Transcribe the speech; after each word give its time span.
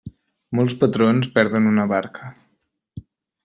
Molts 0.59 0.75
patrons 0.83 1.29
perden 1.37 1.69
una 1.75 1.87
barca. 1.95 2.33